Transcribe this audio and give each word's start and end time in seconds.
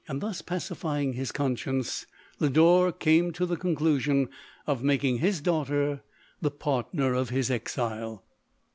Thus 0.11 0.41
pacifying 0.41 1.13
his 1.13 1.31
conscience, 1.31 2.07
Lodore 2.39 2.91
came 2.91 3.31
to 3.33 3.45
the 3.45 3.55
condition 3.55 4.29
of 4.65 4.81
making 4.83 5.19
his 5.19 5.41
daughter 5.41 6.01
the 6.41 6.49
partner 6.49 7.13
of 7.13 7.29
his 7.29 7.51
exile. 7.51 8.23